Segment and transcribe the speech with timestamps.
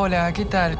[0.00, 0.78] hola, ¿qué tal?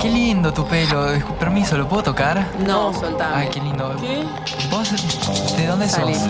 [0.00, 1.06] Qué lindo tu pelo.
[1.40, 2.46] Permiso, ¿lo puedo tocar?
[2.64, 3.34] No, soltame.
[3.34, 3.96] Ay, qué lindo.
[4.00, 4.22] ¿Qué?
[4.70, 4.92] ¿Vos
[5.56, 6.14] de dónde Salí.
[6.14, 6.28] sos?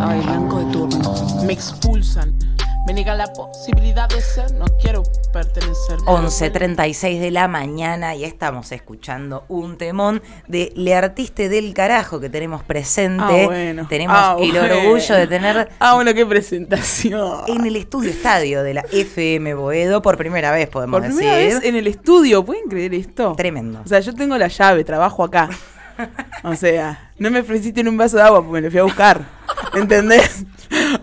[0.00, 1.14] Ay, blanco de turno.
[1.46, 2.34] Me expulsan.
[2.86, 4.52] Me niegan la posibilidad de ser.
[4.52, 5.02] No quiero
[5.32, 5.98] pertenecer.
[6.04, 12.28] 11.36 de la mañana y estamos escuchando un temón de Le Artiste del Carajo que
[12.28, 13.24] tenemos presente.
[13.24, 13.86] Ah, bueno.
[13.88, 14.74] Tenemos Ah, el bueno.
[14.76, 17.40] orgullo de tener Ah, bueno, qué presentación.
[17.46, 21.54] en el estudio estadio de la FM Boedo por primera vez, podemos Por primera decir.
[21.60, 23.32] vez en el estudio, ¿pueden creer esto?
[23.34, 23.80] Tremendo.
[23.82, 25.48] O sea, yo tengo la llave, trabajo acá.
[26.42, 28.82] O sea, no me ofreciste en un vaso de agua porque me lo fui a
[28.82, 29.22] buscar.
[29.74, 30.44] ¿Entendés?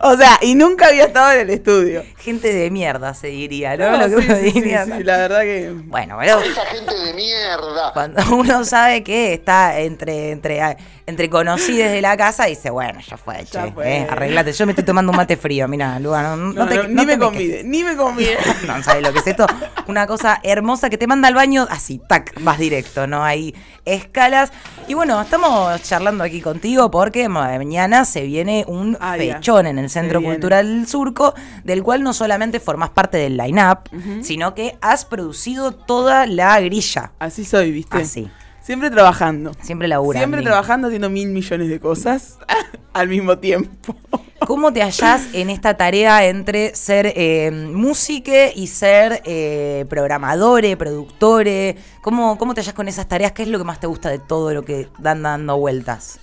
[0.02, 2.04] O sea, y nunca había estado en el estudio.
[2.24, 3.92] Gente de mierda se diría, ¿no?
[3.92, 4.86] No, Lo que sí, uno sí, diría.
[4.86, 5.72] sí, la verdad que.
[5.86, 7.94] Bueno, pero Esa gente de mierda.
[7.94, 13.18] cuando uno sabe que está entre, entre, entre conocidos de la casa, dice, bueno, ya
[13.18, 13.98] fue, Ya che, fue.
[14.02, 14.54] eh, arreglate.
[14.54, 16.90] Yo me estoy tomando un mate frío, mira, Luga, no, no No, te- no, no
[16.90, 18.38] ni te me convide, ni me convide.
[18.68, 19.48] No sabes lo que es esto.
[19.88, 23.56] Una cosa hermosa que te manda al baño así, tac, vas directo, no hay
[23.86, 24.52] escalas.
[24.88, 29.36] Y bueno, estamos charlando aquí contigo porque mañana se viene un Ah, ya.
[29.36, 30.22] fechón en el Centro.
[30.22, 31.34] Cultural Surco,
[31.64, 33.90] del cual no solamente formás parte del line-up,
[34.22, 37.12] sino que has producido toda la grilla.
[37.20, 37.98] Así soy, ¿viste?
[37.98, 38.30] Así.
[38.62, 39.52] Siempre trabajando.
[39.62, 40.24] Siempre laburando.
[40.24, 42.38] Siempre trabajando haciendo mil millones de cosas
[42.94, 43.96] al mismo tiempo.
[44.48, 51.76] ¿Cómo te hallás en esta tarea entre ser eh, músique y ser eh, programadore, productore?
[52.02, 53.32] ¿Cómo, ¿Cómo te hallás con esas tareas?
[53.32, 56.20] ¿Qué es lo que más te gusta de todo lo que dan dando vueltas?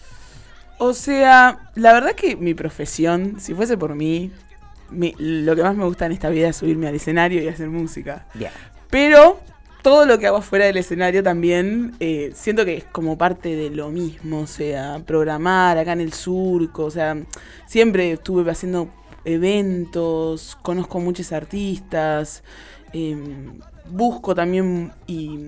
[0.78, 4.30] O sea, la verdad que mi profesión, si fuese por mí,
[4.90, 7.68] mi- lo que más me gusta en esta vida es subirme al escenario y hacer
[7.68, 8.26] música.
[8.90, 9.40] Pero
[9.82, 13.70] todo lo que hago fuera del escenario también eh, siento que es como parte de
[13.70, 14.40] lo mismo.
[14.40, 16.84] O sea, programar acá en el surco.
[16.84, 17.16] O sea,
[17.66, 18.88] siempre estuve haciendo
[19.24, 22.42] eventos, conozco muchos artistas,
[22.92, 23.16] eh,
[23.90, 25.38] busco también y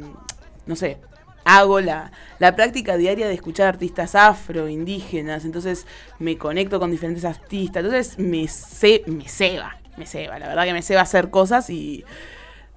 [0.67, 0.99] no sé.
[1.45, 5.87] Hago la, la práctica diaria de escuchar artistas afro, indígenas, entonces
[6.19, 10.73] me conecto con diferentes artistas, entonces me sé, me ceba, me ceba, la verdad que
[10.73, 12.05] me ceba hacer cosas y,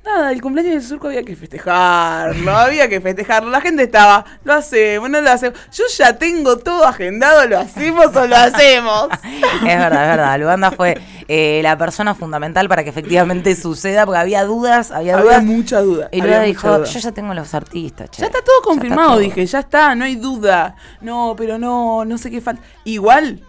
[0.05, 3.49] Nada, el cumpleaños del surco había que festejarlo, había que festejarlo.
[3.49, 5.57] La gente estaba, lo hacemos, no lo hacemos.
[5.71, 9.07] Yo ya tengo todo agendado, lo hacemos o lo hacemos.
[9.65, 10.39] Es verdad, es verdad.
[10.39, 10.99] Luanda fue
[11.29, 15.43] eh, la persona fundamental para que efectivamente suceda, porque había dudas, había Había dudas.
[15.45, 16.09] mucha duda.
[16.11, 16.85] y luego dijo, duda.
[16.85, 18.11] yo ya tengo los artistas.
[18.11, 18.21] che.
[18.21, 19.19] Ya está todo Ya confirmado, todo".
[19.19, 20.75] dije, ya está, no hay duda.
[20.99, 22.61] No, pero no, no sé qué falta.
[22.83, 23.39] Igual,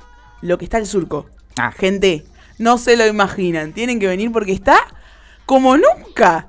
[0.41, 1.27] lo que está el surco.
[1.59, 1.73] Ah.
[1.73, 2.25] Gente,
[2.59, 3.73] no se lo imaginan.
[3.73, 4.77] Tienen que venir porque está
[5.47, 6.49] como nunca.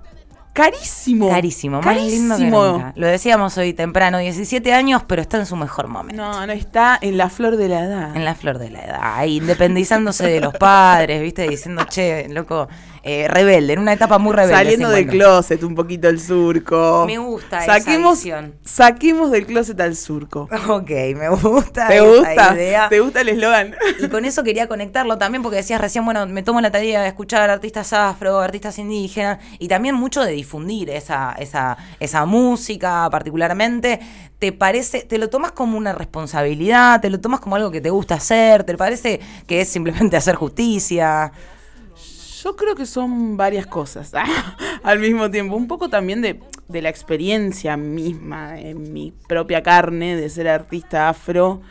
[0.56, 1.30] Carísimo.
[1.30, 2.66] Carísimo, más lindo que Carísimo.
[2.66, 2.94] nunca.
[2.96, 6.22] Lo decíamos hoy temprano, 17 años, pero está en su mejor momento.
[6.24, 8.16] No, no está en la flor de la edad.
[8.16, 11.46] En la flor de la edad, ahí, independizándose de los padres, ¿viste?
[11.50, 12.70] Diciendo, che, loco,
[13.04, 14.56] eh, rebelde, en una etapa muy rebelde.
[14.56, 17.04] Saliendo del closet un poquito el surco.
[17.06, 17.80] Me gusta esa
[18.10, 18.56] visión.
[18.64, 20.48] Saquemos del closet al surco.
[20.70, 22.56] Ok, me gusta ¿Te esa gusta?
[22.56, 22.90] idea.
[22.90, 23.76] ¿Te gusta el eslogan?
[24.00, 27.10] Y con eso quería conectarlo también porque decías recién, bueno, me tomo la tarea de
[27.10, 34.00] escuchar artistas afro, artistas indígenas y también mucho de difundir esa, esa, esa música particularmente.
[34.38, 37.01] ¿Te parece, te lo tomas como una responsabilidad?
[37.01, 38.63] ¿Te lo tomas como algo que te gusta hacer?
[38.63, 41.31] ¿Te parece que es simplemente hacer justicia?
[42.44, 44.11] Yo creo que son varias cosas
[44.83, 45.56] al mismo tiempo.
[45.56, 51.09] Un poco también de, de la experiencia misma en mi propia carne de ser artista
[51.09, 51.62] afro.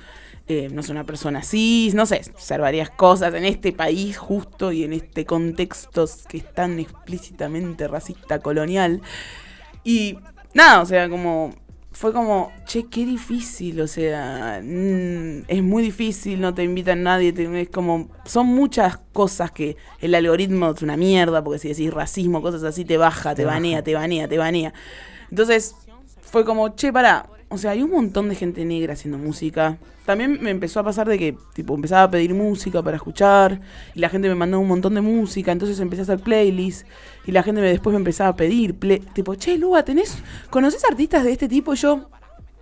[0.47, 4.73] Eh, no soy una persona así, no sé, ser varias cosas en este país justo
[4.73, 9.01] y en este contexto que es tan explícitamente racista colonial.
[9.85, 10.19] Y
[10.55, 11.51] nada, o sea, como
[11.93, 17.33] fue como, che, qué difícil, o sea, mm, es muy difícil, no te invitan nadie,
[17.33, 21.95] te- es como, son muchas cosas que el algoritmo es una mierda, porque si decís
[21.95, 23.85] racismo, cosas así, te baja, te, Te banea, baja.
[23.85, 24.75] te banea, te banea.
[25.31, 25.77] Entonces,
[26.21, 29.79] fue como, che, pará, o sea, hay un montón de gente negra haciendo música.
[30.05, 33.61] También me empezó a pasar de que, tipo, empezaba a pedir música para escuchar
[33.95, 36.85] y la gente me mandó un montón de música, entonces empecé a hacer playlists
[37.27, 40.19] y la gente me, después me empezaba a pedir, play- tipo, che, Luba, ¿tenés,
[40.51, 41.73] conoces artistas de este tipo?
[41.73, 42.11] Y yo,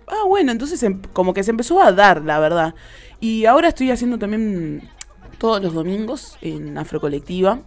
[0.07, 2.75] ah, bueno, entonces em- como que se empezó a dar, la verdad.
[3.19, 4.89] Y ahora estoy haciendo también
[5.37, 7.59] todos los domingos en Afrocolectiva,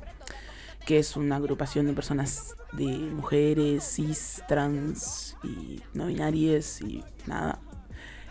[0.86, 7.58] que es una agrupación de personas, de mujeres, cis, trans y no binarias y nada,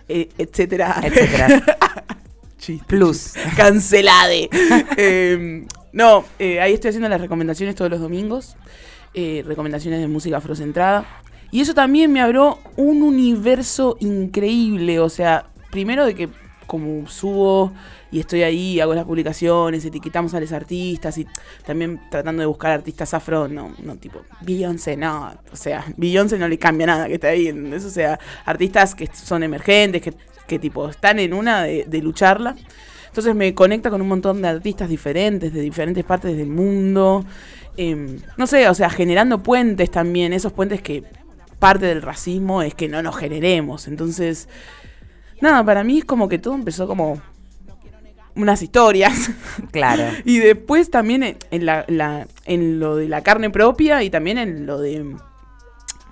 [0.07, 1.01] eh, etcétera.
[1.03, 1.63] Etcétera.
[2.57, 3.33] Chiste, Plus.
[3.33, 3.41] chiste.
[3.57, 4.49] Cancelade.
[4.97, 8.55] Eh, no, eh, ahí estoy haciendo las recomendaciones todos los domingos.
[9.13, 11.05] eh, recomendaciones de música afrocentrada.
[11.51, 14.99] Y eso también me abrió un universo increíble.
[14.99, 16.29] O sea, primero de que
[16.65, 17.73] como subo
[18.11, 21.27] y estoy ahí, hago las publicaciones, etiquetamos a los artistas y
[21.65, 26.47] también tratando de buscar artistas afro, no, no tipo Beyoncé, no, o sea, Beyoncé no
[26.47, 27.49] le cambia nada que está ahí.
[27.51, 30.13] O sea, artistas que son emergentes, que,
[30.47, 32.55] que tipo están en una de, de lucharla.
[33.07, 37.23] Entonces me conecta con un montón de artistas diferentes, de diferentes partes del mundo.
[37.77, 41.03] Em, no sé, o sea, generando puentes también, esos puentes que
[41.59, 43.87] parte del racismo es que no nos generemos.
[43.87, 44.49] Entonces,
[45.41, 47.21] nada, para mí es como que todo empezó como
[48.35, 49.31] unas historias.
[49.71, 50.03] Claro.
[50.25, 54.37] y después también en, en la, la- en lo de la carne propia y también
[54.37, 55.15] en lo de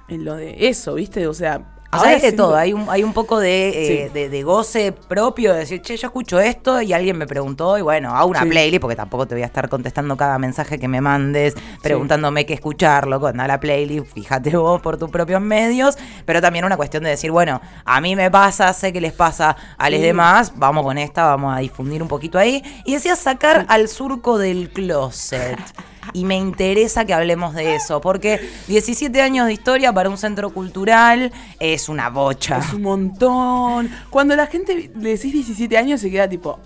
[0.09, 1.27] en lo de eso, ¿viste?
[1.27, 4.13] O sea, O sea, hay de todo, hay un, hay un poco de, eh, Sí.
[4.13, 7.81] de, de goce propio, de decir, che, yo escucho esto y alguien me preguntó y
[7.81, 8.49] bueno, hago una Sí.
[8.49, 12.53] playlist porque tampoco te voy a estar contestando cada mensaje que me mandes, preguntándome qué
[12.53, 17.09] escucharlo, con la playlist, fíjate vos por tus propios medios, pero también una cuestión de
[17.11, 20.97] decir, bueno, a mí me pasa, sé que les pasa a los demás, vamos con
[20.97, 22.63] esta, vamos a difundir un poquito ahí.
[22.85, 25.57] Y decías sacar al surco del closet.
[26.11, 30.49] Y me interesa que hablemos de eso, porque 17 años de historia para un centro
[30.53, 32.57] cultural es una bocha.
[32.59, 33.89] Es un montón.
[34.09, 36.59] Cuando la gente le decís 17 años se queda tipo,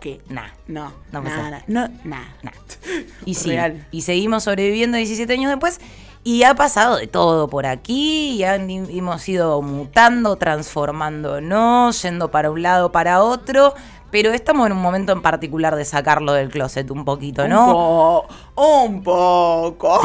[0.00, 0.20] ¿qué?
[0.28, 0.48] Nah.
[0.68, 2.24] No, No nada, no, nada.
[2.42, 2.50] Nah.
[3.24, 3.86] Y sí, Real.
[3.90, 5.80] y seguimos sobreviviendo 17 años después.
[6.22, 12.50] Y ha pasado de todo por aquí, y han- hemos ido mutando, transformándonos, yendo para
[12.50, 13.74] un lado, para otro,
[14.16, 17.66] pero estamos en un momento en particular de sacarlo del closet un poquito, ¿no?
[17.66, 18.26] Un, po-
[18.86, 20.00] un poco.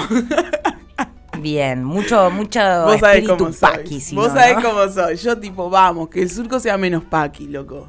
[1.40, 3.70] Bien, mucho, mucho Vos espíritu cómo soy.
[3.72, 4.64] paqui, si Vos no, sabés ¿no?
[4.64, 5.16] cómo soy.
[5.16, 7.88] Yo tipo, vamos, que el surco sea menos paqui, loco.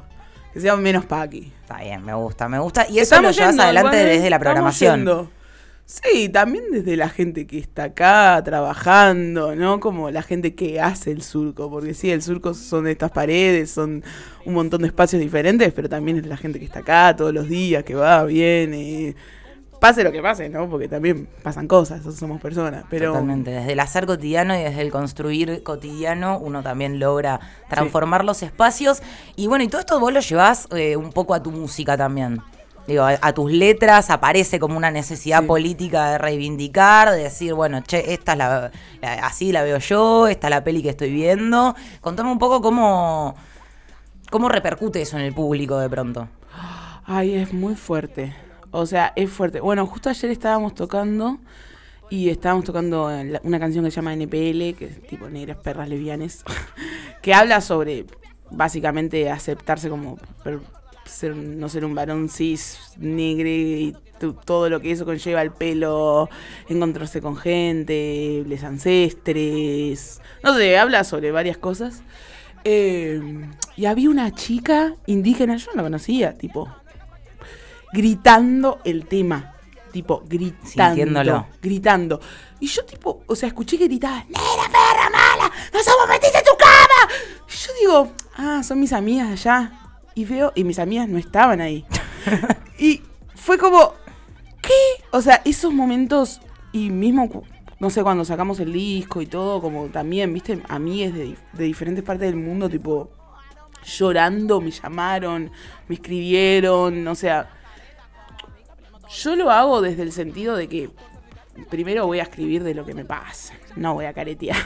[0.53, 1.51] Que sea menos paqui.
[1.61, 2.83] Está bien, me gusta, me gusta.
[2.87, 4.95] Y eso Estamos lo llevas yendo, adelante desde la programación.
[4.99, 5.29] yendo.
[5.85, 9.79] Sí, también desde la gente que está acá trabajando, ¿no?
[9.79, 14.03] Como la gente que hace el surco, porque sí, el surco son estas paredes, son
[14.45, 17.49] un montón de espacios diferentes, pero también es la gente que está acá todos los
[17.49, 19.15] días, que va, viene,
[19.83, 20.69] pase lo que pase, ¿no?
[20.69, 24.89] Porque también pasan cosas, somos personas, pero Totalmente, desde el hacer cotidiano y desde el
[24.89, 29.03] construir cotidiano uno también logra transformar los espacios.
[29.35, 32.39] Y bueno, y todo esto vos lo llevas eh, un poco a tu música también.
[32.87, 35.47] Digo, a, a tus letras aparece como una necesidad Sí.
[35.47, 38.71] política de reivindicar, de decir, bueno, che, esta es la,
[39.01, 41.75] la- así la veo yo, esta es la peli que estoy viendo.
[42.01, 43.35] Contame un poco cómo,
[44.29, 46.27] cómo repercute eso en el público de pronto.
[47.05, 48.35] Ay, es muy fuerte.
[48.71, 49.59] O sea, es fuerte.
[49.61, 51.37] Bueno, justo ayer estábamos tocando
[52.09, 55.87] y estábamos tocando la- una canción que se llama NPL, que es tipo Negras Perras
[55.87, 56.43] Levianes,
[57.21, 58.05] que habla sobre
[58.51, 60.59] básicamente aceptarse como per-
[61.05, 63.95] ser, no ser un varón cis, negro y
[64.45, 66.29] todo lo que eso conlleva el pelo,
[66.69, 70.21] encontrarse con gente, les ancestres.
[70.43, 72.03] No sé, habla sobre varias cosas.
[72.63, 73.21] Eh,
[73.75, 76.69] y había una chica indígena, yo no la conocía, tipo,
[77.91, 79.55] gritando el tema.
[79.91, 80.69] Tipo, gritando.
[80.69, 81.47] Sintiéndolo.
[81.61, 82.19] Gritando.
[82.59, 85.51] Y yo, tipo, o sea, escuché que gritaba, ¡Negra perra mala!
[85.73, 87.13] ¡No somos metiste en tu cama!
[87.47, 89.82] Y yo digo, ah, son mis amigas allá.
[90.15, 91.85] Y veo, y mis amigas no estaban ahí.
[92.77, 93.01] y
[93.35, 93.93] fue como,
[94.61, 95.03] ¿qué?
[95.11, 97.43] O sea, esos momentos, y mismo,
[97.79, 102.03] no sé, cuando sacamos el disco y todo, como también, viste, amigas de, de diferentes
[102.03, 103.09] partes del mundo, tipo,
[103.83, 105.51] llorando, me llamaron,
[105.87, 107.49] me escribieron, o sea,
[109.09, 110.89] yo lo hago desde el sentido de que
[111.69, 114.57] primero voy a escribir de lo que me pasa, no voy a caretear.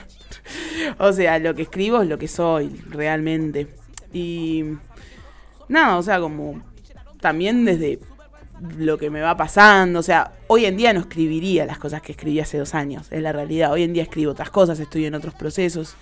[1.00, 3.68] o sea, lo que escribo es lo que soy, realmente.
[4.14, 4.64] Y
[5.68, 6.62] nada, o sea, como
[7.20, 8.00] también desde
[8.78, 12.12] lo que me va pasando, o sea, hoy en día no escribiría las cosas que
[12.12, 15.16] escribí hace dos años, es la realidad, hoy en día escribo otras cosas, estoy en
[15.16, 15.96] otros procesos.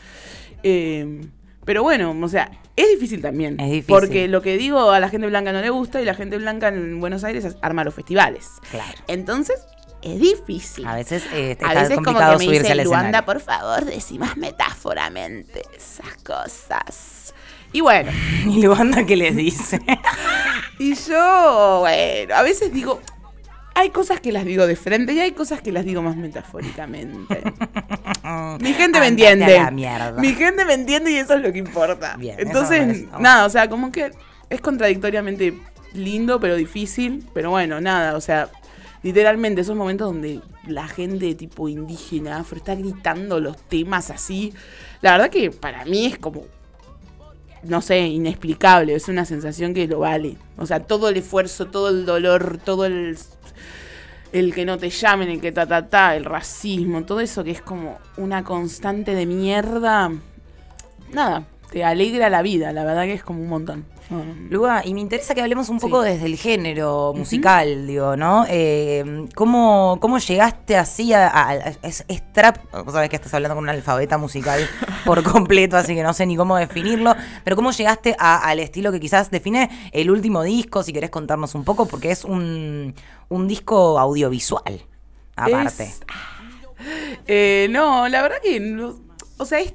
[0.63, 1.21] Eh,
[1.65, 3.59] pero bueno, o sea, es difícil también.
[3.59, 3.93] Es difícil.
[3.93, 6.67] Porque lo que digo a la gente blanca no le gusta y la gente blanca
[6.67, 8.49] en Buenos Aires arma los festivales.
[8.69, 8.97] Claro.
[9.07, 9.65] Entonces,
[10.03, 10.85] es difícil.
[10.85, 14.19] A veces eh, A veces como que me subirse al dice, Luanda, por favor, decí
[14.19, 17.33] más metáforamente esas cosas.
[17.75, 18.09] Y bueno,
[18.45, 19.81] Y Luanda, ¿qué les dice?
[20.79, 23.01] y yo, bueno, a veces digo,
[23.73, 27.43] hay cosas que las digo de frente y hay cosas que las digo más metafóricamente.
[28.61, 29.59] Mi gente me entiende.
[30.17, 32.15] Mi gente me entiende y eso es lo que importa.
[32.15, 34.13] Bien, Entonces, nada, o sea, como que
[34.49, 35.59] es contradictoriamente
[35.93, 37.25] lindo, pero difícil.
[37.33, 38.49] Pero bueno, nada, o sea,
[39.03, 44.53] literalmente esos momentos donde la gente tipo indígena, afro, está gritando los temas así.
[45.01, 46.45] La verdad que para mí es como,
[47.67, 48.95] no sé, inexplicable.
[48.95, 50.37] Es una sensación que lo vale.
[50.57, 53.17] O sea, todo el esfuerzo, todo el dolor, todo el
[54.31, 57.51] el que no te llamen, el que ta ta ta, el racismo, todo eso que
[57.51, 60.11] es como una constante de mierda.
[61.13, 63.85] Nada, te alegra la vida, la verdad que es como un montón.
[64.09, 65.85] No, no, Luga, y me interesa que hablemos un Sí.
[65.87, 68.45] poco desde el género musical, digo, ¿no?
[68.47, 72.57] Eh, ¿cómo, ¿Cómo llegaste así a, a- a- es, es trap?
[72.83, 74.59] Vos sabés que estás hablando con una alfabeta musical
[75.05, 77.15] por completo, así que no sé ni cómo definirlo.
[77.43, 80.83] Pero ¿cómo llegaste a- al estilo que quizás define el último disco?
[80.83, 82.93] Si querés contarnos un poco, porque es un,
[83.29, 84.81] un disco audiovisual,
[85.35, 85.83] aparte.
[85.85, 86.01] Es-
[87.27, 88.99] Eh, no, la verdad que no,
[89.37, 89.73] o sea, es,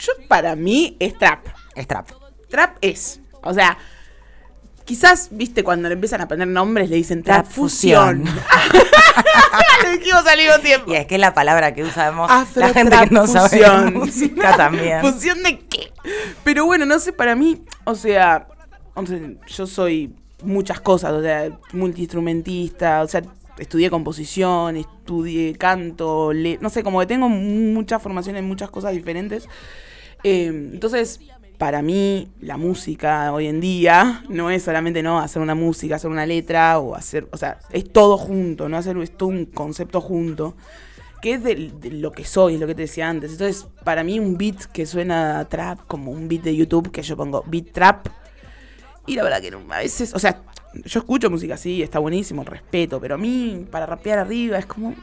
[0.00, 1.46] yo para mí es trap.
[1.74, 2.08] Es trap.
[2.48, 3.20] Trap es.
[3.42, 3.78] O sea,
[4.84, 8.24] quizás, viste, cuando le empiezan a poner nombres le dicen trap, Trap fusión.
[8.26, 8.44] fusión.
[9.84, 10.92] le dijimos al mismo tiempo.
[10.92, 14.56] Y es que es la palabra que usamos la gente que no sabe de música
[14.56, 15.00] también.
[15.00, 15.92] ¿Fusión de qué?
[16.44, 18.48] Pero bueno, no sé, para mí, o sea,
[18.94, 23.22] o sea, yo soy muchas cosas, o sea, multiinstrumentista, o sea,
[23.58, 28.92] estudié composición, estudié canto, le- no sé, como que tengo mucha formación en muchas cosas
[28.92, 29.48] diferentes.
[30.24, 31.20] Eh, entonces,
[31.58, 36.10] para mí, la música hoy en día no es solamente no hacer una música, hacer
[36.10, 40.00] una letra o hacer, o sea, es todo junto, no hacer es todo un concepto
[40.00, 40.54] junto
[41.20, 43.32] que es de, lo que soy, es lo que te decía antes.
[43.32, 47.02] Entonces, para mí un beat que suena a trap, como un beat de YouTube que
[47.02, 48.06] yo pongo beat trap,
[49.04, 50.42] y la verdad que no, a veces, o sea,
[50.84, 54.94] yo escucho música así, está buenísimo, respeto, pero a mí para rapear arriba es como...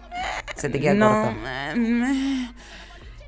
[0.55, 1.37] Se te queda no, corto.
[1.45, 2.47] eh,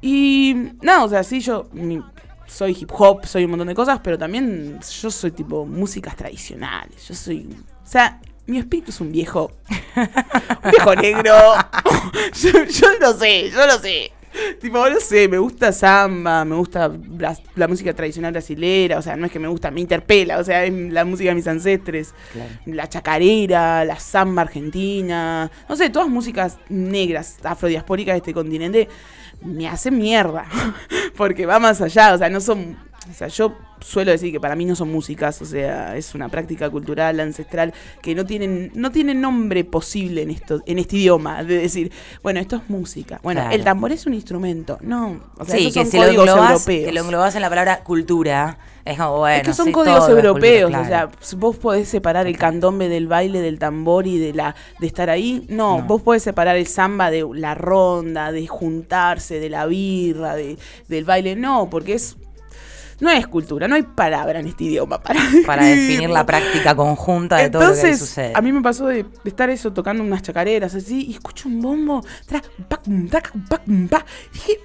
[0.01, 2.01] Y no, o sea, sí, yo mi-
[2.47, 7.07] soy hip hop, soy un montón de cosas, pero también yo soy tipo músicas tradicionales.
[7.07, 7.47] Yo soy.
[7.85, 9.51] O sea, mi espíritu es un viejo.
[10.63, 11.33] un viejo negro.
[12.41, 14.11] yo, yo lo sé, yo lo sé.
[14.61, 16.91] Tipo, no sé, me gusta samba, me gusta
[17.55, 20.63] la música tradicional brasilera, o sea, no es que me gusta, me interpela, o sea,
[20.63, 22.49] es la música de mis ancestres, Claro.
[22.67, 28.87] la chacarera, la samba argentina, no sé, todas músicas negras, afrodiaspóricas de este continente,
[29.41, 30.45] me hacen mierda,
[31.15, 32.77] porque va más allá, o sea, no son,
[33.09, 36.29] o sea, yo suelo decir que para mí no son músicas, o sea, es una
[36.29, 41.43] práctica cultural, ancestral, que no tienen, no tiene nombre posible en esto, en este idioma,
[41.43, 41.91] de decir,
[42.23, 43.55] bueno, esto es música, bueno, Claro.
[43.55, 46.65] el tambor es un instrumento, no, o sea, sí, que son si lo, europeos.
[46.65, 48.57] que lo englobás en la palabra cultura,
[48.91, 52.27] es como, bueno, Es que son sí, códigos europeos, cultura, o sea, vos podés separar
[52.27, 55.45] el candombe del baile, del tambor y de la de estar ahí.
[55.49, 55.83] No, No.
[55.83, 61.05] vos podés separar el samba de la ronda, de juntarse, de la birra, de, del
[61.05, 61.35] baile.
[61.35, 62.17] No, porque es
[62.99, 67.37] no es cultura, no hay palabra en este idioma para, para definir la práctica conjunta
[67.37, 68.31] de todo lo que Entonces, sucede.
[68.35, 71.61] a mí me pasó de, de estar eso tocando unas chacareras así y escucho un
[71.61, 74.03] bombo, tra, pa, pum, taca, pa, pum, pa.
[74.33, 74.59] Dije.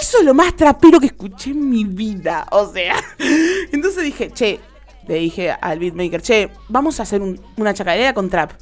[0.00, 2.46] Eso es lo más trapero que escuché en mi vida.
[2.52, 2.94] O sea,
[3.72, 4.60] entonces dije, che,
[5.06, 8.52] le dije al beatmaker, che, vamos a hacer un- una chacarera con trap.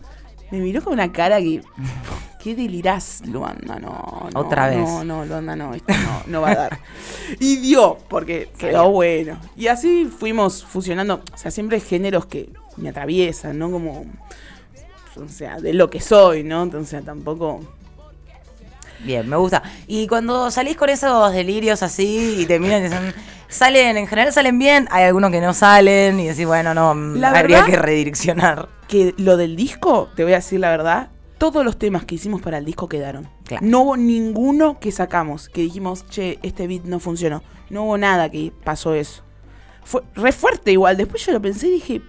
[0.50, 1.62] Me miró con una cara que,
[2.42, 3.78] ¿qué delirás, Luanda?
[3.78, 4.78] No, no, Otra vez.
[4.78, 6.78] No, no, Luanda, no, esto no, no va a dar.
[7.40, 9.38] Y dio, porque quedó bueno.
[9.56, 13.70] Y así fuimos fusionando, o sea, siempre géneros que me atraviesan, ¿no?
[13.70, 14.06] Como,
[15.16, 16.62] o sea, de lo que soy, ¿no?
[16.62, 17.60] Entonces tampoco...
[19.00, 19.62] Bien, me gusta.
[19.86, 23.14] Y cuando salís con esos delirios así y te miran y dicen,
[23.48, 27.14] salen, en general salen bien, hay algunos que no salen y decís, bueno, no, mm,
[27.16, 28.68] La habría que redireccionar.
[28.88, 32.42] que lo del disco, te voy a decir la verdad, todos los temas que hicimos
[32.42, 33.28] para el disco quedaron.
[33.44, 33.64] Claro.
[33.64, 37.42] No hubo ninguno que sacamos, que dijimos, che, este beat no funcionó.
[37.70, 39.22] No hubo nada que pasó eso.
[39.84, 40.96] Fue re fuerte igual.
[40.96, 42.02] Después yo lo pensé y dije,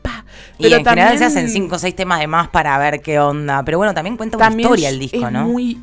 [0.00, 0.24] pa.
[0.58, 3.18] y en general también- se hacen cinco o seis temas de más para ver qué
[3.18, 3.64] onda.
[3.64, 5.44] Pero bueno, también cuenta una historia el disco, es ¿no?
[5.48, 5.82] muy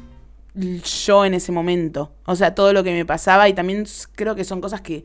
[0.56, 2.14] yo en ese momento.
[2.26, 3.86] O sea, todo lo que me pasaba y también
[4.16, 5.04] creo que son cosas que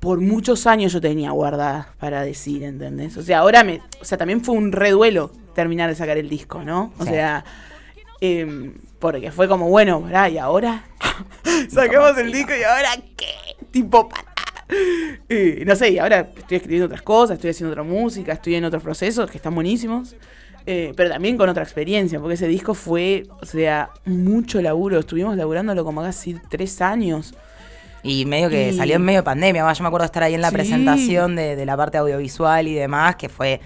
[0.00, 3.16] por muchos años yo tenía guardadas para decir, ¿entendés?
[3.16, 3.80] O sea, ahora me...
[4.00, 6.92] O sea, también fue un reduelo terminar de sacar el disco, ¿no?
[6.98, 7.10] O Sí.
[7.10, 7.44] sea...
[8.20, 10.84] em, porque fue como, bueno, pará, ¿y ahora?
[11.68, 13.56] Sacamos el disco y ahora qué?
[13.70, 14.24] Tipo, pará.
[15.28, 18.64] Eh, no sé, y ahora estoy escribiendo otras cosas, estoy haciendo otra música, estoy en
[18.64, 20.16] otros procesos que están buenísimos.
[20.66, 24.98] Eh, pero también con otra experiencia, porque ese disco fue, o sea, mucho laburo.
[24.98, 27.34] Estuvimos laburándolo como casi tres años.
[28.02, 29.72] Y medio que Y- salió en medio de pandemia.
[29.72, 30.54] Yo me acuerdo de estar ahí en la Sí.
[30.54, 33.60] presentación de, de la parte audiovisual y demás, que fue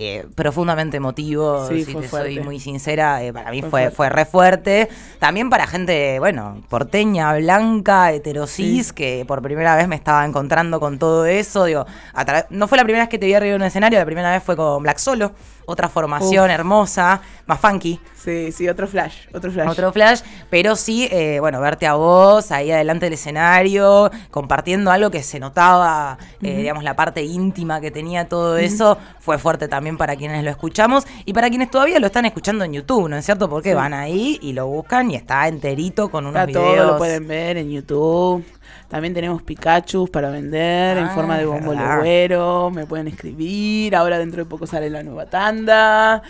[0.00, 1.66] eh, profundamente emotivo.
[1.68, 4.88] Sí, si te soy muy sincera, eh, para mí Fue fue, re fuerte.
[5.18, 8.94] También para gente, bueno, porteña, blanca, heterosis, Sí.
[8.94, 11.64] que por primera vez me estaba encontrando con todo eso.
[11.64, 14.04] Digo, a no fue la primera vez que te vi arriba en un escenario, la
[14.04, 15.32] primera vez fue con Black Solo,
[15.68, 16.50] otra formación Uf.
[16.50, 18.00] hermosa, más funky.
[18.16, 19.68] Sí, sí, otro flash, otro flash.
[19.68, 20.20] Otro flash,
[20.50, 25.38] pero sí, eh, bueno, verte a vos ahí adelante del escenario, compartiendo algo que se
[25.38, 30.42] notaba, eh, digamos, la parte íntima que tenía todo eso, fue fuerte también para quienes
[30.44, 33.48] lo escuchamos y para quienes todavía lo están escuchando en YouTube, ¿no es cierto?
[33.48, 33.74] Porque Sí.
[33.74, 36.76] van ahí y lo buscan y está enterito con unos Está videos.
[36.76, 38.44] todo, lo pueden ver en YouTube.
[38.88, 42.70] También tenemos Pikachu para vender en Ah, forma de bombo legüero.
[42.70, 43.94] Me pueden escribir.
[43.94, 46.22] Ahora dentro de poco sale la nueva tanda.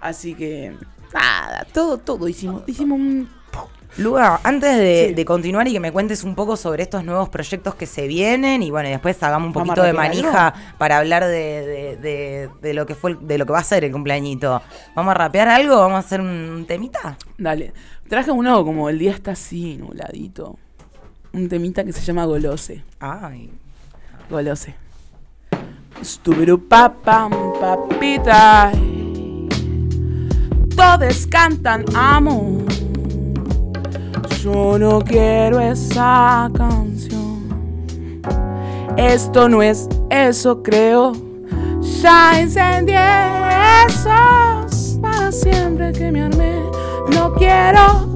[0.00, 0.72] Así que,
[1.12, 2.26] nada, todo, todo.
[2.26, 3.28] Hicimos, hicimos un.
[3.98, 5.14] Luga, antes de, Sí.
[5.14, 8.62] de continuar y que me cuentes un poco sobre estos nuevos proyectos que se vienen
[8.62, 12.50] y bueno, y después hagamos un ¿Vamos a poquito de manija para hablar de, de-
[12.60, 14.60] de- lo que fue de lo que va a ser el cumpleañito.
[14.94, 15.76] ¿Vamos a rapear algo?
[15.76, 17.16] ¿Vamos a hacer un temita?
[17.38, 17.72] Dale.
[18.06, 20.58] Traje uno como el día está así, nubladito.
[21.32, 22.82] Un temita que se llama Golose.
[23.00, 23.50] Ay.
[24.30, 24.74] Golose.
[26.00, 28.72] Estúpido papam papita.
[30.76, 32.64] Todos cantan amor.
[34.42, 37.48] Yo no quiero esa canción.
[38.96, 41.12] Esto no es eso, creo.
[42.02, 42.98] Ya incendié
[43.88, 46.62] esos para siempre que me armé.
[47.12, 48.06] No quiero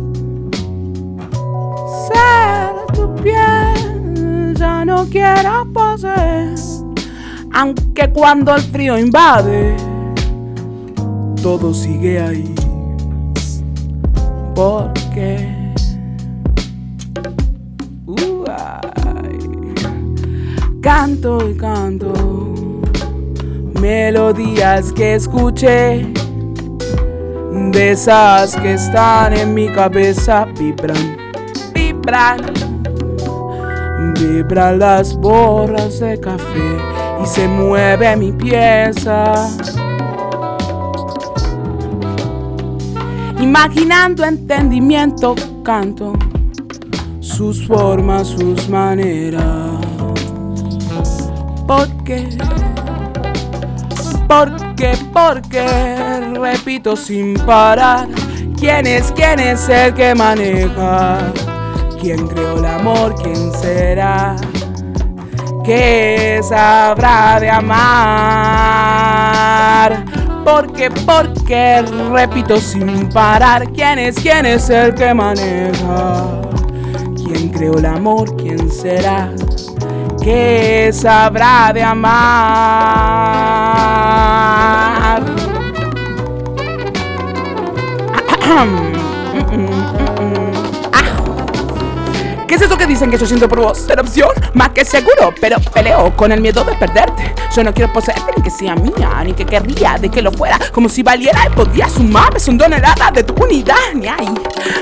[2.09, 6.55] ser tu piel, ya no quiero poseer.
[7.53, 9.77] Aunque cuando el frío invade,
[11.43, 12.55] todo sigue ahí.
[14.55, 15.59] Porque.
[20.81, 22.41] Canto y canto
[23.81, 26.07] melodías que escuché.
[27.73, 31.17] De esas que están en mi cabeza vibran,
[31.75, 32.41] vibran,
[34.19, 36.79] vibran las borras de café
[37.23, 39.49] y se mueve mi pieza.
[43.39, 46.13] Imaginando entendimiento, canto
[47.41, 49.43] sus formas, sus maneras.
[51.67, 52.29] Porque,
[54.29, 58.09] porque, porque, repito sin parar.
[58.59, 61.33] ¿Quién es, quién es el que maneja?
[62.01, 63.15] ¿Quién creó el amor?
[63.23, 64.35] ¿Quién será?
[65.63, 68.01] ¿Qué sabrá de amar?
[70.43, 73.71] Porque, porque, repito sin parar.
[73.73, 76.41] ¿Quién es, quién es el que maneja?
[77.17, 78.35] ¿Quién creó el amor?
[78.37, 79.31] ¿Quién será?
[80.23, 82.81] ¿Qué sabrá de amar?
[92.61, 93.79] ¿Qué es eso que dicen que yo siento por vos?
[93.79, 97.35] Ser opción, más que seguro, pero peleo con el miedo de perderte.
[97.57, 100.59] Yo no quiero poseerte ni que sea mía, ni que querría de que lo fuera,
[100.71, 104.35] como si valiera y podía sumarme son toneladas de tu unidad, ni ahí.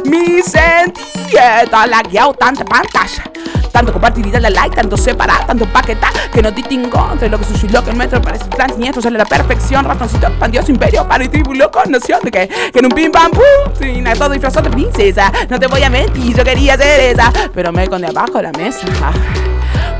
[0.04, 3.30] Mi sentieta, la guiado tanta pantalla.
[3.72, 7.44] Tanto compartir y darle like, tanto separar, tanto paquetar, que no distingo entre lo que
[7.44, 11.06] suyo y lo que metro parece tan siniestro, sale la perfección, ratoncito expandió su imperio,
[11.06, 13.42] para y tribuló con noción de que, que en un pim pam pum,
[13.78, 17.32] sin nada, todo disfrazado de princesa, no te voy a mentir, yo quería ser esa,
[17.54, 18.86] pero me esconde abajo de la mesa.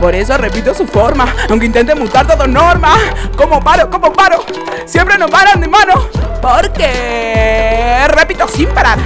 [0.00, 2.94] Por eso repito su forma, aunque intente mutar todo norma.
[3.37, 3.90] ¿Cómo paro?
[3.90, 4.44] ¿Cómo paro?
[4.87, 5.94] Siempre nos paran de mano.
[6.40, 8.98] Porque repito sin parar.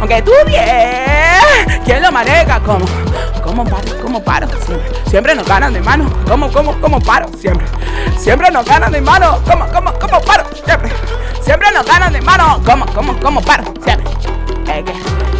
[0.00, 0.64] Aunque estudie,
[1.84, 2.58] ¿quién lo maneja?
[2.60, 2.84] ¿Cómo?
[3.42, 4.02] ¿Cómo paro?
[4.02, 4.48] ¿Cómo paro?
[4.66, 6.10] Siempre, siempre nos ganan de mano.
[6.26, 7.28] ¿Cómo, cómo, cómo paro?
[7.38, 7.66] Siempre.
[8.18, 9.38] Siempre nos ganan de mano.
[9.44, 10.44] ¿Cómo, cómo, cómo paro?
[10.64, 10.92] Siempre.
[11.42, 12.60] Siempre nos ganan de mano.
[12.64, 13.64] ¿Cómo, cómo, cómo paro?
[13.84, 14.39] Siempre.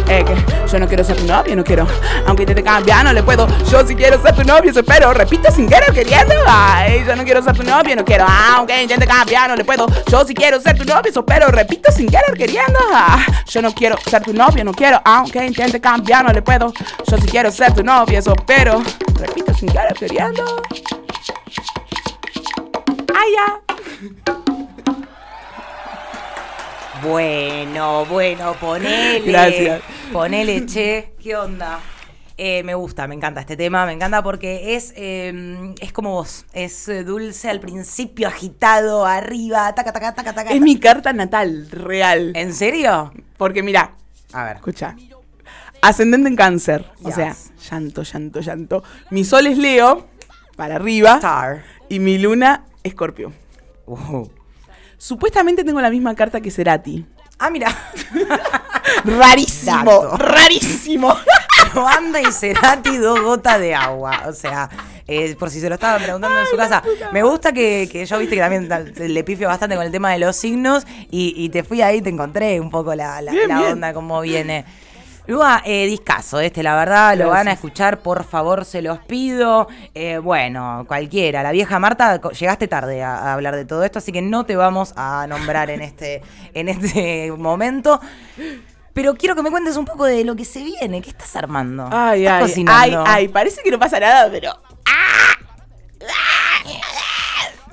[0.07, 0.25] Que,
[0.69, 1.87] yo no quiero ser tu novio, no quiero.
[2.27, 3.47] Aunque intente cambiar, no le puedo.
[3.71, 5.13] Yo sí quiero ser tu novio, espero.
[5.13, 6.33] Repito sin querer queriendo.
[6.47, 8.25] Ay, yo no quiero ser tu novio, no quiero.
[8.27, 9.87] Aunque intente cambiar, no le puedo.
[10.11, 11.47] Yo sí quiero ser tu novio, espero.
[11.47, 12.77] Repito sin querer queriendo.
[12.93, 15.01] Ah, yo no quiero ser tu novio, no quiero.
[15.05, 16.73] Aunque intente cambiar, no le puedo.
[17.09, 18.81] Yo sí quiero ser tu novio, eso espero.
[19.15, 20.43] Repito sin querer queriendo.
[23.15, 23.61] Ay, ya.
[27.03, 29.19] Bueno, bueno, ponele.
[29.25, 29.81] Gracias.
[30.11, 31.13] Ponele, che.
[31.21, 31.79] ¿Qué onda?
[32.37, 36.45] Eh, me gusta, me encanta este tema, me encanta porque es, eh, es como vos,
[36.53, 40.51] es eh, dulce al principio, agitado, arriba, taca, taca, taca, taca.
[40.51, 42.31] Es mi carta natal, real.
[42.35, 43.13] ¿En serio?
[43.37, 43.93] Porque mira,
[44.33, 44.55] A ver.
[44.55, 44.95] escucha.
[45.83, 46.85] Ascendente en cáncer.
[47.03, 47.35] O sea,
[47.69, 48.83] llanto, llanto, llanto.
[49.11, 50.07] Mi sol es Leo,
[50.55, 51.15] para arriba.
[51.15, 51.63] Star.
[51.89, 53.33] Y mi luna, Escorpio.
[53.85, 54.27] Uh.
[55.03, 57.03] Supuestamente tengo la misma carta que Cerati.
[57.39, 57.75] Ah, mira.
[59.03, 61.15] Rarísimo, rarísimo.
[61.73, 64.25] Banda y Cerati, dos gotas de agua.
[64.27, 64.69] O sea,
[65.07, 66.83] eh, por si se lo estaban preguntando en su casa.
[67.11, 70.19] Me gusta que, que yo viste que también le pifio bastante con el tema de
[70.19, 73.57] los signos y, y te fui ahí, te encontré un poco la, la- Bien, la
[73.57, 73.71] bien.
[73.73, 74.65] onda, cómo viene.
[75.31, 79.69] Lua, eh, discaso este, la verdad, lo van a escuchar, por favor, se los pido.
[79.93, 81.41] Eh, bueno, cualquiera.
[81.41, 84.57] La vieja Marta, llegaste tarde a, a hablar de todo esto, así que no te
[84.57, 86.21] vamos a nombrar en este,
[86.53, 88.01] en este momento.
[88.91, 91.01] Pero quiero que me cuentes un poco de lo que se viene.
[91.01, 91.87] ¿Qué estás armando?
[91.89, 93.03] Ay, ¿Estás ay, ay, cocinando?
[93.07, 94.51] ay, parece que no pasa nada, pero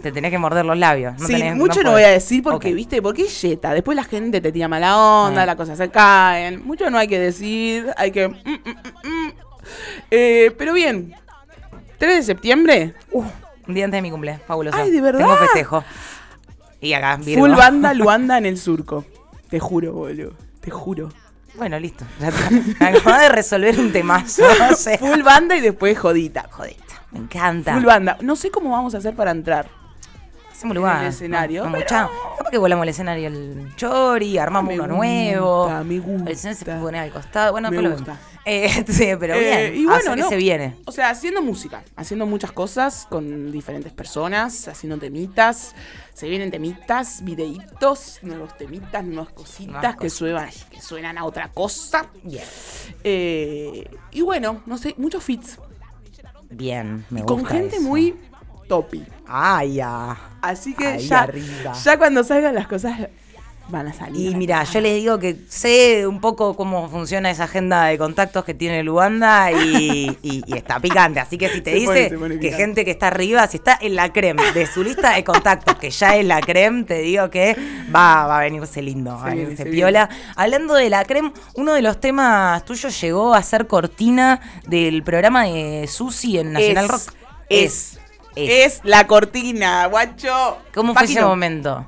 [0.08, 1.18] Te tenés que morder los labios.
[1.20, 2.74] No sí, tenés- mucho no, voy a decir porque, Ok.
[2.74, 3.74] viste, porque es yeta.
[3.74, 5.46] Después la gente te tira mala onda, Ah.
[5.46, 6.64] las cosas se caen.
[6.66, 8.28] Mucho no hay que decir, hay que...
[8.28, 9.32] mm, mm, mm.
[10.10, 11.14] Eh, pero bien,
[11.98, 13.22] 3 de septiembre, Uh,
[13.66, 14.38] un día antes de mi cumple.
[14.46, 14.78] Fabuloso.
[14.78, 15.20] Ay, ¿de verdad?
[15.20, 15.84] Tengo festejo.
[16.80, 17.44] Y acá, Virgo.
[17.44, 19.04] full banda Luanda en el surco.
[19.50, 21.10] Te juro, boludo, te juro.
[21.56, 22.04] Bueno, listo.
[22.20, 22.28] Ya.
[22.88, 24.44] Acabo de resolver un temazo.
[25.00, 26.46] Full banda y después jodita.
[26.52, 26.84] Jodita.
[27.10, 27.74] Me encanta.
[27.74, 28.16] Full banda.
[28.20, 29.68] No sé cómo vamos a hacer para entrar.
[30.58, 31.02] Hacemos en lugar.
[31.04, 31.86] el escenario, No, pero-.
[32.38, 35.62] Capaz que volamos el escenario el chori, armamos Me uno nuevo.
[35.64, 36.24] gusta, me gusta.
[36.30, 37.52] El escenario se puede poner al costado.
[37.52, 38.18] Bueno, Me gusta.
[38.44, 39.82] Eh, sí, pero Eh, bien.
[39.82, 40.28] y bueno, que no.
[40.28, 40.76] se viene.
[40.86, 45.74] O sea, haciendo música, haciendo muchas cosas con diferentes personas, haciendo temitas.
[46.14, 51.48] Se vienen temitas, videitos, nuevos temitas, nuevas cositas Nuevas que, suenan, que suenan a otra
[51.52, 52.06] cosa.
[52.24, 52.42] Bien.
[53.04, 55.58] Eh, y bueno, no sé, muchos fits.
[56.50, 57.84] Bien, me con gusta gente eso.
[57.86, 58.16] muy
[58.68, 59.02] topi.
[59.26, 60.16] Ay, ya.
[60.42, 61.72] Así que ya, arriba.
[61.72, 62.98] ya cuando salgan las cosas
[63.70, 64.30] van a salir.
[64.30, 68.42] Y mira, yo les digo que sé un poco cómo funciona esa agenda de contactos
[68.46, 71.20] que tiene Luanda y, y- y está picante.
[71.20, 73.94] Así que si te Se dice pone que gente que está arriba, si está en
[73.94, 77.54] la creme de su lista de contactos, que ya es la creme, te digo que
[77.94, 80.08] va, va a venirse lindo, va a venirse se piola.
[80.34, 85.44] Hablando de la creme, uno de los temas tuyos llegó a ser cortina del programa
[85.44, 87.02] de Susi en Nacional Es, Rock.
[87.50, 87.62] Es,
[87.94, 87.97] es,
[88.84, 90.58] la cortina, guacho.
[90.74, 91.86] ¿Cómo fue ese momento?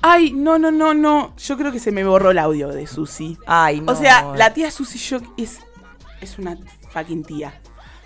[0.00, 1.34] Ay, no, no, no, no.
[1.36, 3.36] Yo creo que se me borró el audio de Susi.
[3.46, 3.92] Ay, no.
[3.92, 5.58] O sea, la tía Susi Shock es,
[6.20, 6.56] es una
[6.92, 7.52] fucking tía.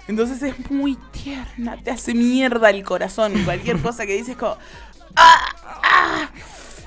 [0.08, 3.32] Entonces es muy tierna, te hace mierda el corazón.
[3.44, 4.56] Cualquier cosa que dices como.
[5.16, 5.46] ¡Ah!
[5.82, 6.30] ¡Ah!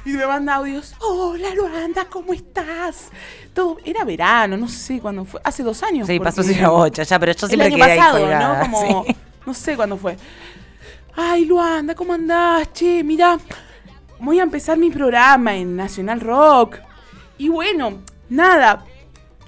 [0.05, 0.93] Y me manda audios.
[0.99, 3.09] Hola Luanda, ¿cómo estás?
[3.53, 5.41] Todo, era verano, no sé cuándo fue.
[5.43, 6.05] Hace dos años.
[6.05, 8.59] Sí, pasó sin una bocha ya, pero yo el siempre año quedé pasado, ¿no?
[8.59, 9.15] Como, sí.
[9.45, 10.17] no sé cuándo fue.
[11.17, 12.73] Ay, Luanda, ¿cómo andás?
[12.73, 13.39] Che, mira,
[14.19, 16.79] voy a empezar mi programa en Nacional Rock.
[17.37, 18.85] Y bueno, nada,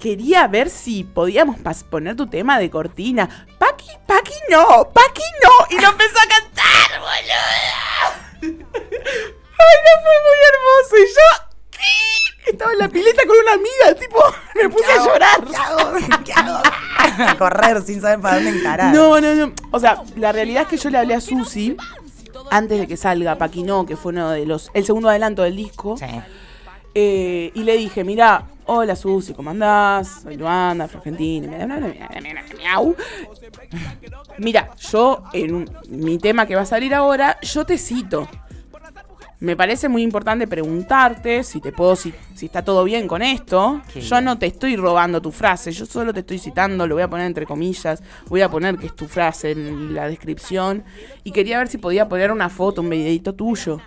[0.00, 1.58] quería ver si podíamos
[1.90, 3.46] poner tu tema de cortina.
[3.58, 5.76] Paqui, Paqui no, Paqui no.
[5.76, 8.64] Y lo empezó a cantar, boludo.
[9.60, 10.96] Ay, no fue muy hermoso.
[10.96, 11.48] Y yo.
[12.50, 14.18] Estaba en la pileta con una amiga, tipo,
[14.54, 15.44] me puse a llorar.
[15.44, 16.22] ¿Qué hago?
[16.24, 16.58] ¿Qué hago?
[17.30, 18.94] a correr sin saber para dónde encarar.
[18.94, 19.52] No, no, no.
[19.70, 21.76] O sea, la realidad es que yo le hablé a Susi
[22.50, 24.70] antes de que salga Paquinó, que fue uno de los.
[24.74, 25.96] el segundo adelanto del disco.
[25.96, 26.06] Sí.
[26.94, 30.20] eh, y le dije, mira, hola Susi, ¿cómo andás?
[30.22, 31.66] Soy Luanda, Argentina.
[34.38, 38.28] Mira, yo en un- mi tema que va a salir ahora, yo te cito.
[39.40, 43.80] Me parece muy importante preguntarte si te puedo, si, si está todo bien con esto.
[43.92, 44.24] Qué yo bien.
[44.24, 47.26] no te estoy robando tu frase, yo solo te estoy citando, lo voy a poner
[47.26, 50.82] entre comillas, voy a poner que es tu frase en la descripción.
[51.22, 53.80] Y quería ver si podía poner una foto, un videito tuyo.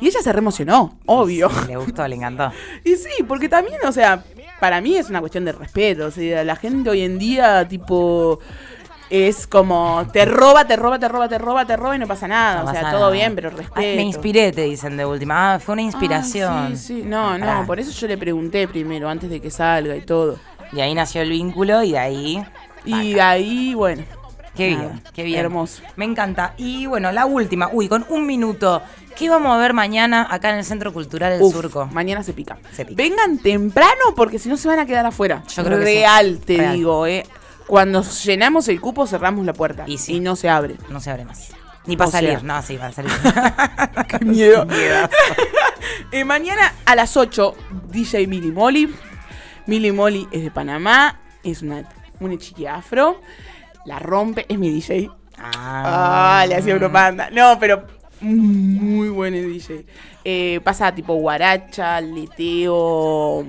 [0.00, 1.50] Y ella se reemocionó, obvio.
[1.66, 2.50] Le gustó, le encantó.
[2.84, 4.24] Y sí, porque también, o sea,
[4.60, 6.06] para mí es una cuestión de respeto.
[6.06, 8.38] O sea, la gente hoy en día, tipo,
[9.10, 12.28] es como, te roba, te roba, te roba, te roba, te roba y no pasa
[12.28, 12.62] nada.
[12.62, 13.80] No o sea, todo bien, pero respeto.
[13.80, 15.54] Ay, me inspiré, te dicen de última.
[15.54, 16.52] Ah, fue una inspiración.
[16.52, 19.96] Ah, sí, sí, no, no, por eso yo le pregunté primero, antes de que salga
[19.96, 20.38] y todo.
[20.72, 22.44] Y ahí nació el vínculo y de ahí.
[22.84, 24.04] Y de ahí, bueno.
[24.54, 25.40] Qué nada, bien, qué bien.
[25.40, 25.82] Hermoso.
[25.94, 26.54] Me encanta.
[26.56, 27.70] Y bueno, la última.
[27.72, 28.82] Uy, con un minuto.
[29.16, 31.86] ¿Qué vamos a ver mañana acá en el Centro Cultural del Uf, Surco?
[31.86, 32.58] Mañana se pica.
[32.72, 33.00] Se pica.
[33.00, 35.44] Vengan temprano porque si no se van a quedar afuera.
[35.48, 35.92] Yo creo que sí.
[35.92, 36.74] Real, te Real.
[36.74, 37.24] digo, eh.
[37.68, 40.18] Cuando llenamos el cupo cerramos la puerta Y y, sí.
[40.20, 40.76] no se abre.
[40.88, 41.50] No se abre más.
[41.86, 42.20] Ni para O sea.
[42.20, 42.42] salir.
[42.42, 43.12] No, sí, para salir.
[44.08, 44.66] Qué miedo.
[46.12, 47.54] Eh, mañana a las 8,
[47.90, 48.94] DJ Mili Molly.
[49.66, 51.86] Mili Molly es de Panamá, es una,
[52.20, 53.20] una chiqui afro.
[53.84, 55.10] La rompe, es mi DJ.
[55.38, 57.30] Ah, le hacía propaganda.
[57.30, 57.86] No, pero
[58.20, 59.86] muy buen DJ.
[60.24, 63.44] Eh, pasa tipo guaracha, leteo,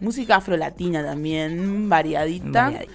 [0.00, 2.64] música afro-latina también, variadita.
[2.64, 2.92] Variadito.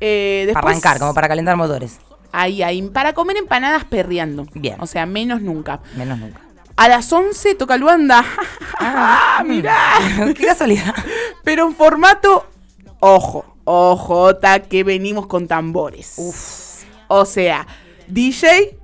[0.00, 1.98] Eh, Para arrancar, como para calentar motores.
[2.32, 4.46] Ahí, ahí, para comer empanadas perreando.
[4.54, 4.76] Bien.
[4.80, 5.80] O sea, menos nunca.
[5.96, 6.40] Menos nunca.
[6.76, 8.24] A las 11 toca Luanda.
[8.80, 9.76] Ah, mirá.
[10.36, 10.94] Qué casualidad.
[11.42, 12.46] Pero en formato,
[13.00, 16.14] ojo, ojota, que venimos con tambores.
[16.16, 16.84] Uf.
[17.08, 17.66] O sea,
[18.06, 18.78] DJ,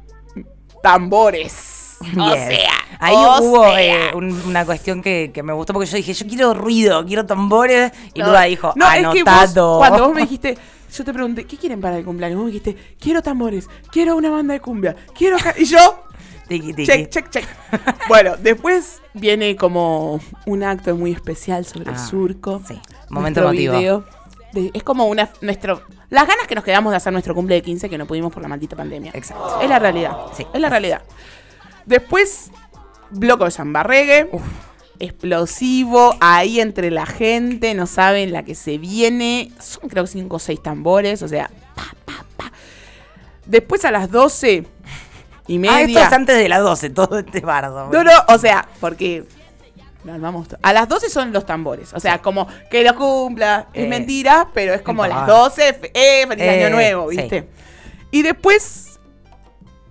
[0.83, 1.81] tambores.
[2.19, 4.11] O sea, Ahí o hubo sea.
[4.11, 7.25] eh, un- una cuestión que, que me gustó porque yo dije, yo quiero ruido, quiero
[7.25, 7.93] tambores.
[8.13, 9.79] Y Luda dijo, no, es que vos, anotado.
[9.79, 10.59] cuando vos me dijiste,
[10.95, 12.37] yo te pregunté, ¿qué quieren para el cumpleaños?
[12.39, 15.37] Vos me dijiste, quiero tambores, quiero una banda de cumbia, quiero...
[15.39, 15.55] ca-".
[15.59, 16.05] Y yo,
[16.49, 16.87] Tiki, tiki.
[16.87, 17.45] check, check, check.
[18.09, 22.63] bueno, después viene como un acto muy especial sobre el Ah, surco.
[22.67, 22.81] Sí.
[23.11, 24.05] Momento emotivo.
[24.53, 27.63] de- es como una nuestro las ganas que nos quedamos de hacer nuestro cumple de
[27.63, 29.11] 15 que no pudimos por la maldita pandemia.
[29.15, 29.61] Exacto.
[29.61, 30.17] Es la realidad.
[30.37, 30.47] Sí.
[30.53, 31.03] Es la realidad.
[31.87, 32.51] Después,
[33.11, 34.31] bloco de samba reggae.
[35.01, 39.51] Explosivo, ahí entre la gente, no saben la que se viene.
[39.61, 42.53] Son creo 5 o 6 tambores, o sea, pa, pa, pa.
[43.47, 44.65] Después a las 12
[45.47, 45.77] y media.
[45.77, 47.91] Ah, esto es antes de las 12, todo este bardo.
[47.93, 49.25] No, no, o sea, porque.
[50.11, 51.93] armamos A las 12 son los tambores.
[51.95, 53.67] O sea, como que lo cumpla.
[53.75, 55.41] Eh, es mentira, pero es como no las importa.
[55.43, 55.73] 12.
[55.75, 56.27] fe- ¡Eh!
[56.29, 57.11] ¡Feliz Eh, Año Nuevo!
[57.11, 57.17] sí.
[57.19, 57.49] ¿Viste?
[58.11, 58.99] Y después.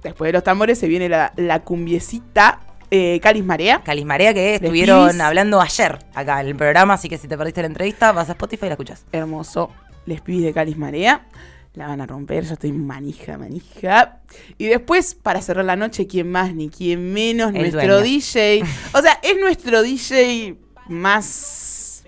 [0.02, 2.60] Después de los tambores se viene la, la cumbiecita
[2.96, 3.82] eh, Calis Marea.
[3.84, 7.62] Calismarea que Les estuvieron hablando ayer acá en el programa, así que si te perdiste
[7.62, 9.06] la entrevista, vas a Spotify y la escuchas.
[9.12, 9.72] Hermoso.
[10.06, 11.26] Les pibes de Calis Marea.
[11.74, 14.20] La van a romper, yo estoy manija, manija.
[14.60, 17.48] Y después, para cerrar la noche, ¿quién más ni quién menos?
[17.56, 18.02] El nuestro dueño.
[18.04, 18.64] DJ.
[18.94, 20.56] O sea, es nuestro DJ
[20.88, 22.04] más.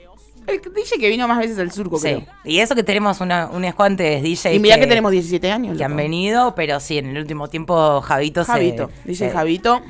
[0.45, 2.03] El DJ que vino más veces al surco, Sí.
[2.03, 2.25] creo.
[2.43, 5.75] Y eso que tenemos una, unos cuantes DJs Y mirá que, tenemos 17 años.
[5.75, 8.91] que han venido, pero sí, en el último tiempo Javito, se- Javito.
[9.05, 9.81] DJ se- Javito.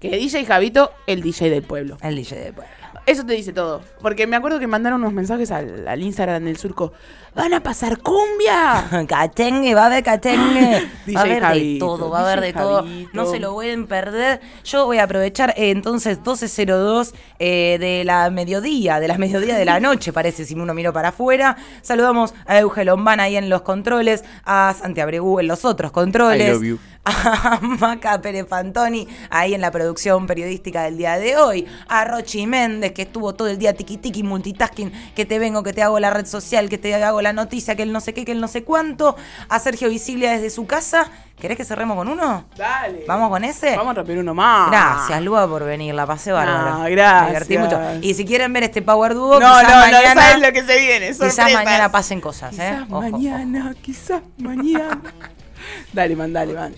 [0.00, 1.98] Que DJ Javito, el DJ del pueblo.
[2.00, 2.72] El DJ de pueblo.
[3.04, 3.82] Eso te dice todo.
[4.00, 6.94] Porque me acuerdo que mandaron unos mensajes al, al Instagram del surco.
[7.34, 9.04] ¡Van a pasar cumbia!
[9.08, 10.88] Catengue, va a haber catengue.
[11.14, 12.84] Va a haber de todo, va a haber de todo.
[13.12, 14.40] No se lo pueden perder.
[14.64, 19.64] Yo voy a aprovechar eh, entonces 12.02 eh, de la mediodía, de las mediodía de
[19.64, 21.56] la noche, parece, si uno miro para afuera.
[21.82, 26.48] Saludamos a Euge Lombana ahí en los controles, a Santi Abregú en los otros controles.
[26.48, 26.78] I love you.
[27.04, 31.66] A Maca Pérez Fantoni ahí en la producción periodística del día de hoy.
[31.88, 35.72] A Rochi Méndez que estuvo todo el día tiki tiki multitasking, que te vengo, que
[35.72, 38.24] te hago la red social, que te hago la noticia, que el no sé qué,
[38.24, 39.16] que el no sé cuánto.
[39.48, 41.08] A Sergio Visiglia desde su casa.
[41.38, 42.44] ¿Querés que cerremos con uno?
[42.56, 43.04] Dale.
[43.08, 43.74] ¿Vamos con ese?
[43.76, 44.70] Vamos a romper uno más.
[44.70, 45.94] Gracias, Lua, por venir.
[45.94, 46.78] La pasé bárbaro.
[46.80, 47.22] No, gracias.
[47.22, 47.80] Me divertí mucho.
[48.02, 50.62] Y si quieren ver este Power Duo, No, quizás no, no, mañana, sabes lo que
[50.64, 51.08] se viene.
[51.08, 52.72] quizás mañana pasen cosas, ¿eh?
[52.72, 53.10] Quizás Ojo, ojo.
[53.10, 55.00] mañana, quizás mañana.
[55.92, 56.74] dale, man, dale, man.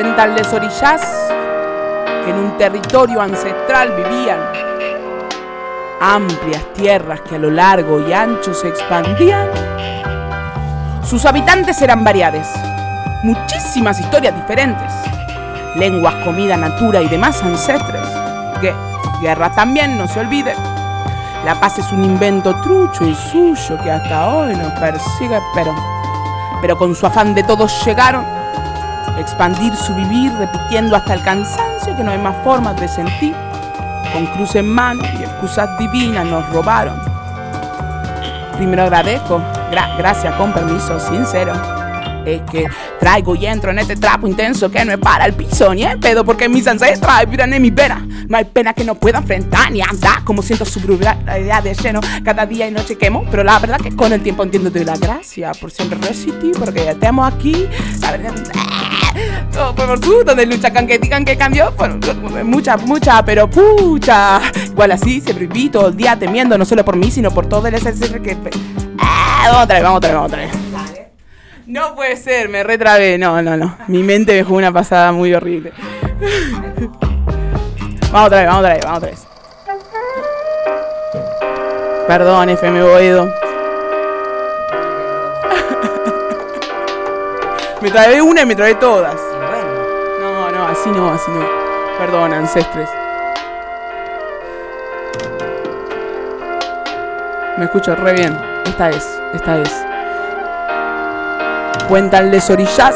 [0.00, 1.02] Cuentan les orillas
[2.24, 4.38] que en un territorio ancestral vivían
[6.00, 9.50] amplias tierras que a lo largo y ancho se expandían.
[11.04, 12.46] Sus habitantes eran variados,
[13.24, 14.90] muchísimas historias diferentes,
[15.76, 18.08] lenguas, comida, natura y demás ancestres.
[18.62, 18.72] Que
[19.20, 20.54] guerra también, no se olvide.
[21.44, 25.74] La paz es un invento trucho y suyo que hasta hoy nos persigue, pero,
[26.62, 28.39] pero con su afán de todos llegaron
[29.20, 33.34] expandir su vivir repitiendo hasta el cansancio que no hay más formas de sentir.
[34.12, 37.00] Con cruz en mano y excusas divinas nos robaron.
[38.56, 41.52] Primero agradezco, gra- gracias con permiso sincero.
[42.34, 42.66] Es que
[42.98, 45.98] traigo y entro en este trapo intenso que no es para el piso ni el
[45.98, 48.06] pedo porque mis ancestras vivirán en mi pena.
[48.28, 52.00] No hay pena que no pueda enfrentar ni andar como siento su brutalidad de lleno.
[52.24, 54.96] Cada día y noche quemo, pero la verdad que con el tiempo entiendo de la
[54.96, 57.66] gracia por siempre resistir porque ya estamos aquí.
[58.00, 58.32] La verdad,
[59.52, 62.00] todo por su, donde lucha que digan que cambió, fueron
[62.44, 64.40] mucha, mucha, pero pucha.
[64.66, 67.66] Igual así siempre viví todo el día temiendo, no solo por mí, sino por todo
[67.66, 68.36] el SSR que.
[68.98, 70.69] Ah, vamos otra vez, vamos otra vez, vamos otra vez.
[71.70, 73.16] No puede ser, me retrabé.
[73.16, 73.76] No, no, no.
[73.86, 75.72] Mi mente me jugó una pasada muy horrible.
[78.10, 79.24] Vamos otra vez, vamos otra vez, vamos otra vez.
[82.08, 83.32] Perdón, FM Boedo.
[87.80, 89.14] me trabé una y me trabé todas.
[90.20, 91.46] No, no, así no, así no.
[91.98, 92.90] Perdón, ancestres.
[97.58, 98.36] Me escucho re bien.
[98.66, 99.89] Esta es, esta es.
[101.90, 102.94] Cuentan les orillas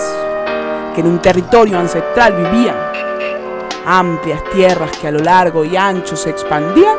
[0.94, 2.76] que en un territorio ancestral vivían
[3.85, 6.96] amplias tierras que a lo largo y ancho se expandían.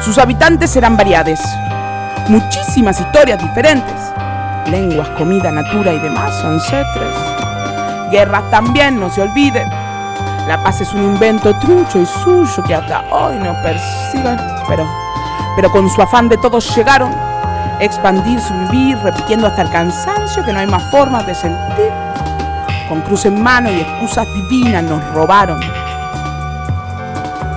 [0.00, 1.38] Sus habitantes eran variados,
[2.28, 3.94] muchísimas historias diferentes,
[4.70, 7.14] lenguas, comida, natura y demás ancestres.
[8.10, 9.66] Guerras también, no se olvide.
[10.48, 14.88] La paz es un invento trucho y suyo que hasta hoy nos persiguen, pero,
[15.56, 17.14] pero con su afán de todos llegaron,
[17.80, 21.90] expandir su vivir, repitiendo hasta el cansancio que no hay más formas de sentir.
[22.88, 25.60] Con cruz en mano y excusas divinas nos robaron.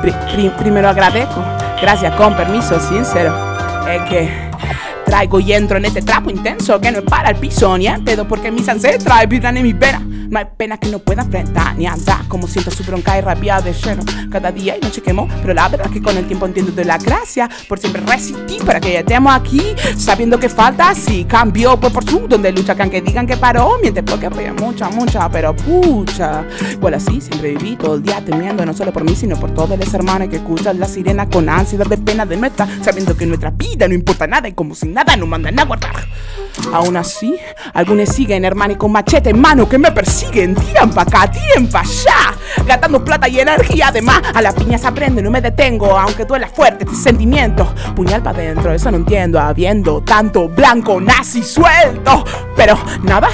[0.02, 1.44] Pri- pri- primero agradezco,
[1.82, 3.34] gracias con permiso sincero.
[3.90, 4.50] Es que
[5.06, 8.28] traigo y entro en este trapo intenso que no es para el piso ni pedo
[8.28, 10.02] porque mis ancestras vibran en mi pena.
[10.30, 13.62] No hay pena que no pueda enfrentar ni andar como siento su bronca y rabia
[13.62, 14.04] de lleno.
[14.32, 16.86] Cada día y noche quemo, pero la verdad es que con el tiempo entiendo de
[16.86, 19.62] la gracia por siempre resistir para que ya estemos aquí
[19.98, 20.94] sabiendo que falta.
[20.94, 24.54] Si cambio, pues por su donde lucha, que aunque digan que paró, miente porque apoya
[24.54, 26.46] mucha, mucha, pero pucha.
[26.74, 29.80] Igual así siempre viví todo el día temiendo, no solo por mí, sino por todos
[29.80, 33.50] los hermanos que escuchan la sirena con ansiedad de pena de nuestra, sabiendo que nuestra
[33.50, 36.08] vida no importa nada y como sin nada nos mandan a guardar.
[36.72, 37.36] Aún así,
[37.74, 40.19] algunos siguen, hermano, y con machete en mano que me persiguen.
[40.20, 42.34] Tiran pa' acá, tiran pa' allá.
[42.66, 43.88] Gastando plata y energía.
[43.88, 45.98] Además, a las piñas aprende, no me detengo.
[45.98, 47.74] Aunque duela fuerte este sentimiento.
[47.96, 49.40] Puñal pa' dentro, eso no entiendo.
[49.40, 52.24] Habiendo tanto blanco nazi suelto.
[52.56, 53.30] Pero nada.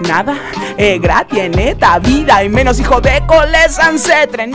[0.00, 0.36] Nada
[0.76, 4.50] es gratis en esta vida y menos hijo de coles ancestres.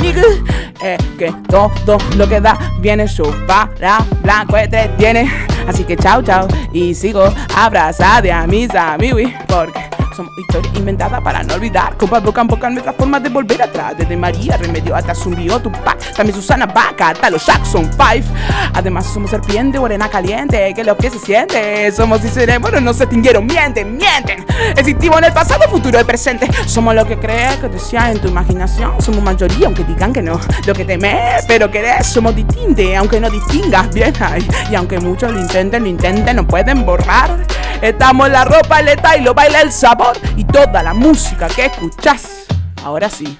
[0.84, 5.32] Eh, que todo lo que da viene su para blanco este tiene.
[5.68, 6.48] Así que chao, chao.
[6.74, 7.24] Y sigo
[7.56, 11.96] abrazada a mis amigos porque somos historias inventadas para no olvidar.
[11.98, 13.96] Compa, boca en boca formas de volver atrás.
[13.98, 16.14] Desde María Remedio hasta Zumbio, Tupac.
[16.14, 18.28] También Susana Vaca, hasta los Jackson 5.
[18.74, 20.74] Además, somos serpiente, morena caliente.
[20.74, 21.92] Que lo que se siente.
[21.92, 23.46] Somos y seremos, no se extinguieron.
[23.46, 24.46] Mienten, mienten.
[24.76, 26.48] Existimos en el pasado, futuro y presente.
[26.66, 29.02] Somos lo que crees, que decías en tu imaginación.
[29.02, 30.40] Somos mayoría, aunque digan que no.
[30.66, 32.08] Lo que temes, pero querés.
[32.08, 34.14] Somos distintos, aunque no distingas bien.
[34.20, 37.46] Ay, y aunque muchos lo intenten, lo intenten, no pueden borrar.
[37.82, 40.16] Estamos en la ropa, el y lo baila el sabor.
[40.38, 42.46] Y toda la música que escuchás.
[42.84, 43.40] Ahora sí.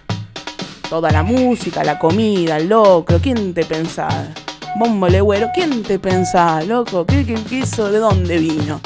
[0.90, 3.20] Toda la música, la comida, el locro.
[3.20, 4.30] ¿Quién te pensaba?
[4.78, 7.06] Bombo güero, ¿quién te pensaba, loco?
[7.06, 7.36] ¿Qué, qué?
[7.66, 8.82] ¿De dónde vino?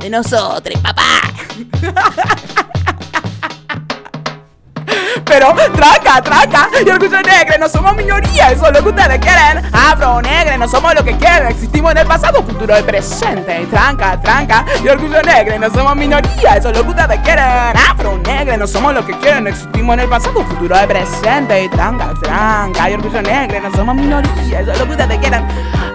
[0.00, 1.04] De nosotros, papá.
[5.24, 9.64] Pero traca, traca, y orgullo negro, no somos minoría, eso es lo que ustedes quieren.
[9.72, 13.66] Afro negro, no somos lo que quieren, existimos en el pasado, futuro y presente.
[13.70, 17.44] Tranca, tranca, y orgullo negro, no somos minoría, eso es lo que ustedes quieren.
[17.44, 21.68] Afro negro, no somos lo que quieren, existimos en el pasado, futuro y presente.
[21.70, 25.46] Tranca, tranca, y orgullo negro, no somos minoría, eso es lo que ustedes quieren.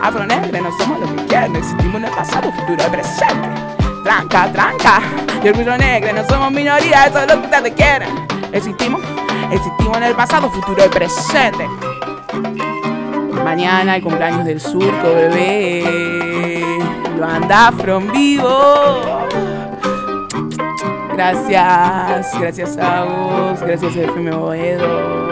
[0.01, 3.80] Afro negro, no somos lo que quieren, existimos en el pasado, futuro y presente.
[4.03, 5.01] Tranca, tranca,
[5.43, 8.09] y orgullo negro, no somos minoría, eso es lo que ustedes quieren.
[8.51, 8.99] Existimos,
[9.51, 11.67] existimos en el pasado, futuro y presente.
[13.43, 16.63] Mañana el cumpleaños del surco, bebé.
[17.17, 19.01] Lo anda from vivo.
[21.13, 25.30] Gracias, gracias a vos, gracias a FM Boedo.